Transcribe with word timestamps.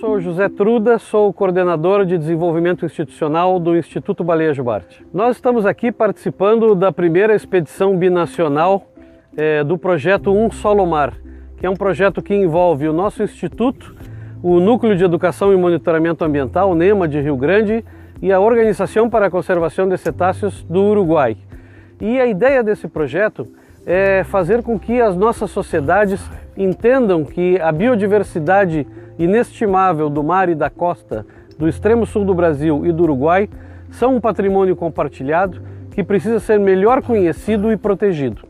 sou 0.00 0.18
José 0.18 0.48
Truda, 0.48 0.98
sou 0.98 1.30
coordenador 1.30 2.06
de 2.06 2.16
desenvolvimento 2.16 2.86
institucional 2.86 3.60
do 3.60 3.76
Instituto 3.76 4.24
Baleia 4.24 4.54
Jubarte. 4.54 5.04
Nós 5.12 5.36
estamos 5.36 5.66
aqui 5.66 5.92
participando 5.92 6.74
da 6.74 6.90
primeira 6.90 7.34
expedição 7.34 7.94
binacional 7.94 8.86
é, 9.36 9.62
do 9.62 9.76
projeto 9.76 10.32
Um 10.32 10.50
Solo 10.50 10.86
Mar, 10.86 11.12
que 11.58 11.66
é 11.66 11.70
um 11.70 11.76
projeto 11.76 12.22
que 12.22 12.34
envolve 12.34 12.88
o 12.88 12.94
nosso 12.94 13.22
instituto, 13.22 13.94
o 14.42 14.58
Núcleo 14.58 14.96
de 14.96 15.04
Educação 15.04 15.52
e 15.52 15.56
Monitoramento 15.56 16.24
Ambiental, 16.24 16.74
NEMA 16.74 17.06
de 17.06 17.20
Rio 17.20 17.36
Grande, 17.36 17.84
e 18.22 18.32
a 18.32 18.40
Organização 18.40 19.10
para 19.10 19.26
a 19.26 19.30
Conservação 19.30 19.86
de 19.86 19.98
Cetáceos 19.98 20.62
do 20.62 20.82
Uruguai. 20.82 21.36
E 22.00 22.18
a 22.18 22.26
ideia 22.26 22.62
desse 22.62 22.88
projeto 22.88 23.46
é 23.84 24.24
fazer 24.24 24.62
com 24.62 24.78
que 24.78 24.98
as 24.98 25.14
nossas 25.14 25.50
sociedades 25.50 26.26
entendam 26.56 27.22
que 27.22 27.60
a 27.60 27.70
biodiversidade 27.70 28.86
inestimável 29.20 30.08
do 30.08 30.24
mar 30.24 30.48
e 30.48 30.54
da 30.54 30.70
costa 30.70 31.26
do 31.58 31.68
extremo 31.68 32.06
sul 32.06 32.24
do 32.24 32.34
Brasil 32.34 32.86
e 32.86 32.92
do 32.92 33.02
Uruguai 33.02 33.48
são 33.90 34.16
um 34.16 34.20
patrimônio 34.20 34.74
compartilhado 34.74 35.60
que 35.90 36.02
precisa 36.02 36.40
ser 36.40 36.58
melhor 36.58 37.02
conhecido 37.02 37.70
e 37.70 37.76
protegido. 37.76 38.42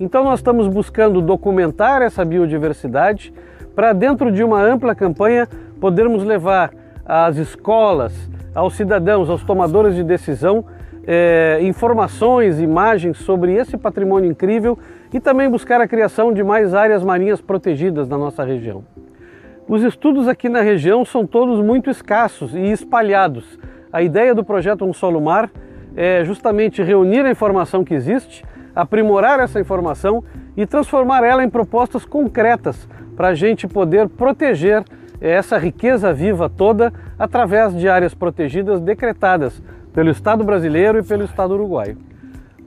Então 0.00 0.24
nós 0.24 0.38
estamos 0.38 0.68
buscando 0.68 1.20
documentar 1.20 2.00
essa 2.00 2.24
biodiversidade 2.24 3.32
para 3.74 3.92
dentro 3.92 4.32
de 4.32 4.42
uma 4.42 4.62
ampla 4.62 4.94
campanha 4.94 5.46
podermos 5.78 6.24
levar 6.24 6.72
às 7.04 7.36
escolas, 7.36 8.14
aos 8.54 8.74
cidadãos, 8.74 9.28
aos 9.28 9.44
tomadores 9.44 9.94
de 9.94 10.02
decisão, 10.02 10.64
é, 11.06 11.58
informações, 11.60 12.58
imagens 12.58 13.18
sobre 13.18 13.54
esse 13.54 13.76
patrimônio 13.76 14.30
incrível 14.30 14.78
e 15.12 15.20
também 15.20 15.48
buscar 15.48 15.80
a 15.80 15.86
criação 15.86 16.32
de 16.32 16.42
mais 16.42 16.74
áreas 16.74 17.04
marinhas 17.04 17.40
protegidas 17.40 18.08
na 18.08 18.16
nossa 18.16 18.42
região. 18.42 18.82
Os 19.68 19.82
estudos 19.82 20.28
aqui 20.28 20.48
na 20.48 20.60
região 20.60 21.04
são 21.04 21.26
todos 21.26 21.60
muito 21.60 21.90
escassos 21.90 22.54
e 22.54 22.70
espalhados. 22.70 23.58
A 23.92 24.00
ideia 24.00 24.32
do 24.32 24.44
projeto 24.44 24.84
Um 24.84 24.92
Solo 24.92 25.20
Mar 25.20 25.50
é 25.96 26.24
justamente 26.24 26.84
reunir 26.84 27.26
a 27.26 27.30
informação 27.32 27.82
que 27.82 27.92
existe, 27.92 28.44
aprimorar 28.76 29.40
essa 29.40 29.58
informação 29.58 30.22
e 30.56 30.64
transformar 30.66 31.24
ela 31.24 31.42
em 31.42 31.50
propostas 31.50 32.04
concretas 32.04 32.88
para 33.16 33.28
a 33.28 33.34
gente 33.34 33.66
poder 33.66 34.08
proteger 34.08 34.84
essa 35.20 35.58
riqueza 35.58 36.12
viva 36.12 36.48
toda 36.48 36.92
através 37.18 37.76
de 37.76 37.88
áreas 37.88 38.14
protegidas 38.14 38.80
decretadas 38.80 39.60
pelo 39.92 40.10
Estado 40.10 40.44
brasileiro 40.44 41.00
e 41.00 41.02
pelo 41.02 41.24
Estado 41.24 41.54
uruguaio. 41.54 41.98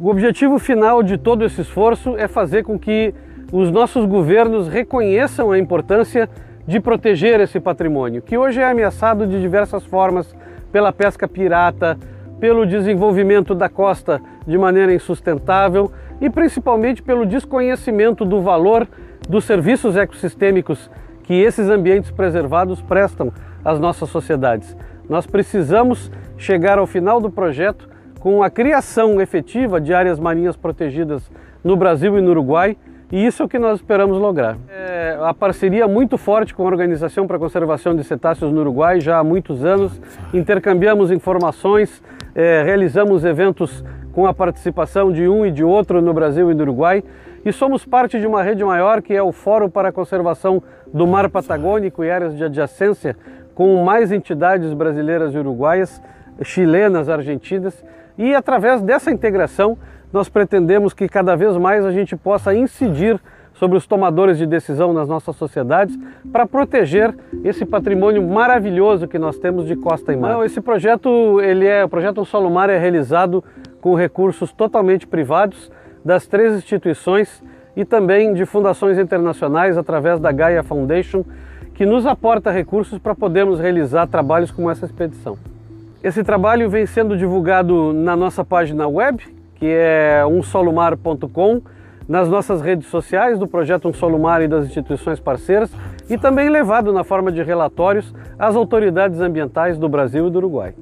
O 0.00 0.08
objetivo 0.08 0.58
final 0.58 1.02
de 1.02 1.18
todo 1.18 1.44
esse 1.44 1.60
esforço 1.60 2.16
é 2.16 2.26
fazer 2.26 2.64
com 2.64 2.78
que 2.78 3.12
os 3.52 3.70
nossos 3.70 4.06
governos 4.06 4.66
reconheçam 4.66 5.52
a 5.52 5.58
importância 5.58 6.26
de 6.66 6.80
proteger 6.80 7.40
esse 7.40 7.60
patrimônio, 7.60 8.20
que 8.20 8.36
hoje 8.36 8.60
é 8.60 8.68
ameaçado 8.68 9.26
de 9.26 9.40
diversas 9.40 9.84
formas 9.84 10.34
pela 10.72 10.92
pesca 10.92 11.28
pirata, 11.28 11.96
pelo 12.40 12.66
desenvolvimento 12.66 13.54
da 13.54 13.68
costa 13.68 14.20
de 14.46 14.58
maneira 14.58 14.92
insustentável 14.92 15.90
e 16.20 16.28
principalmente 16.28 17.02
pelo 17.02 17.24
desconhecimento 17.24 18.24
do 18.24 18.40
valor 18.40 18.86
dos 19.28 19.44
serviços 19.44 19.96
ecossistêmicos 19.96 20.90
que 21.22 21.34
esses 21.34 21.68
ambientes 21.68 22.10
preservados 22.10 22.80
prestam 22.82 23.32
às 23.64 23.80
nossas 23.80 24.08
sociedades. 24.08 24.76
Nós 25.08 25.26
precisamos 25.26 26.10
chegar 26.36 26.78
ao 26.78 26.86
final 26.86 27.20
do 27.20 27.30
projeto 27.30 27.88
com 28.20 28.42
a 28.42 28.50
criação 28.50 29.20
efetiva 29.20 29.80
de 29.80 29.94
áreas 29.94 30.18
marinhas 30.18 30.56
protegidas 30.56 31.30
no 31.62 31.76
Brasil 31.76 32.18
e 32.18 32.20
no 32.20 32.30
Uruguai, 32.30 32.76
e 33.10 33.24
isso 33.24 33.42
é 33.42 33.46
o 33.46 33.48
que 33.48 33.58
nós 33.58 33.76
esperamos 33.76 34.18
lograr. 34.18 34.56
É 35.16 35.28
a 35.28 35.32
parceria 35.32 35.88
muito 35.88 36.18
forte 36.18 36.54
com 36.54 36.62
a 36.62 36.66
Organização 36.66 37.26
para 37.26 37.38
a 37.38 37.40
Conservação 37.40 37.96
de 37.96 38.04
Cetáceos 38.04 38.52
no 38.52 38.60
Uruguai 38.60 39.00
já 39.00 39.18
há 39.18 39.24
muitos 39.24 39.64
anos, 39.64 39.98
intercambiamos 40.34 41.10
informações, 41.10 42.02
é, 42.34 42.62
realizamos 42.62 43.24
eventos 43.24 43.82
com 44.12 44.26
a 44.26 44.34
participação 44.34 45.10
de 45.10 45.26
um 45.26 45.46
e 45.46 45.50
de 45.50 45.64
outro 45.64 46.02
no 46.02 46.12
Brasil 46.12 46.50
e 46.50 46.54
no 46.54 46.60
Uruguai, 46.60 47.02
e 47.46 47.50
somos 47.50 47.86
parte 47.86 48.20
de 48.20 48.26
uma 48.26 48.42
rede 48.42 48.62
maior 48.62 49.00
que 49.00 49.14
é 49.14 49.22
o 49.22 49.32
Fórum 49.32 49.70
para 49.70 49.88
a 49.88 49.92
Conservação 49.92 50.62
do 50.92 51.06
Mar 51.06 51.30
Patagônico 51.30 52.04
e 52.04 52.10
Áreas 52.10 52.36
de 52.36 52.44
Adjacência, 52.44 53.16
com 53.54 53.82
mais 53.82 54.12
entidades 54.12 54.74
brasileiras 54.74 55.32
e 55.32 55.38
uruguaias, 55.38 56.02
chilenas, 56.42 57.08
argentinas, 57.08 57.82
e 58.18 58.34
através 58.34 58.82
dessa 58.82 59.10
integração 59.10 59.78
nós 60.12 60.28
pretendemos 60.28 60.92
que 60.92 61.08
cada 61.08 61.34
vez 61.34 61.56
mais 61.56 61.86
a 61.86 61.90
gente 61.90 62.14
possa 62.14 62.54
incidir 62.54 63.18
sobre 63.56 63.76
os 63.76 63.86
tomadores 63.86 64.38
de 64.38 64.46
decisão 64.46 64.92
nas 64.92 65.08
nossas 65.08 65.36
sociedades 65.36 65.98
para 66.30 66.46
proteger 66.46 67.14
esse 67.44 67.64
patrimônio 67.64 68.22
maravilhoso 68.26 69.08
que 69.08 69.18
nós 69.18 69.38
temos 69.38 69.66
de 69.66 69.76
costa 69.76 70.12
e 70.12 70.16
mar. 70.16 70.32
Não, 70.32 70.44
esse 70.44 70.60
projeto, 70.60 71.40
ele 71.40 71.66
é, 71.66 71.84
o 71.84 71.88
projeto 71.88 72.24
Solo 72.24 72.50
Mar 72.50 72.70
é 72.70 72.78
realizado 72.78 73.42
com 73.80 73.94
recursos 73.94 74.52
totalmente 74.52 75.06
privados, 75.06 75.70
das 76.04 76.26
três 76.26 76.54
instituições 76.54 77.42
e 77.74 77.84
também 77.84 78.32
de 78.32 78.46
fundações 78.46 78.96
internacionais 78.98 79.76
através 79.76 80.20
da 80.20 80.30
Gaia 80.30 80.62
Foundation, 80.62 81.24
que 81.74 81.84
nos 81.84 82.06
aporta 82.06 82.50
recursos 82.50 82.98
para 82.98 83.14
podermos 83.14 83.58
realizar 83.58 84.06
trabalhos 84.06 84.50
como 84.50 84.70
essa 84.70 84.86
expedição. 84.86 85.36
Esse 86.02 86.22
trabalho 86.22 86.70
vem 86.70 86.86
sendo 86.86 87.16
divulgado 87.16 87.92
na 87.92 88.14
nossa 88.14 88.44
página 88.44 88.86
web, 88.86 89.22
que 89.56 89.66
é 89.66 90.24
umsolomar.com, 90.24 91.60
nas 92.08 92.28
nossas 92.28 92.60
redes 92.60 92.88
sociais 92.88 93.38
do 93.38 93.46
projeto 93.46 93.88
Um 93.88 93.92
Solo 93.92 94.18
Mar 94.18 94.42
e 94.42 94.48
das 94.48 94.66
instituições 94.66 95.18
parceiras 95.18 95.72
e 96.08 96.16
também 96.16 96.48
levado 96.48 96.92
na 96.92 97.04
forma 97.04 97.32
de 97.32 97.42
relatórios 97.42 98.14
às 98.38 98.54
autoridades 98.54 99.20
ambientais 99.20 99.78
do 99.78 99.88
Brasil 99.88 100.28
e 100.28 100.30
do 100.30 100.38
Uruguai. 100.38 100.74